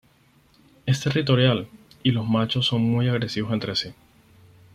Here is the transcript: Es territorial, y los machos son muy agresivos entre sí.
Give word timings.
Es 0.87 1.01
territorial, 1.01 1.67
y 2.01 2.09
los 2.09 2.27
machos 2.27 2.65
son 2.65 2.81
muy 2.81 3.07
agresivos 3.07 3.53
entre 3.53 3.75
sí. 3.75 3.93